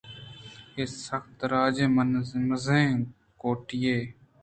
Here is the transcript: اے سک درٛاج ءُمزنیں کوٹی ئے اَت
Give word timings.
اے 0.75 0.83
سک 1.05 1.23
درٛاج 1.39 1.75
ءُمزنیں 1.83 2.93
کوٹی 3.41 3.79
ئے 3.91 3.97
اَت 4.07 4.27